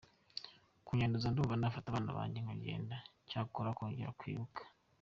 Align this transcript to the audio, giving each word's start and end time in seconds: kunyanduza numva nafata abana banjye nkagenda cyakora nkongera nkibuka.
kunyanduza 0.85 1.27
numva 1.31 1.55
nafata 1.59 1.87
abana 1.89 2.11
banjye 2.17 2.39
nkagenda 2.41 2.97
cyakora 3.29 3.69
nkongera 3.73 4.13
nkibuka. 4.17 4.61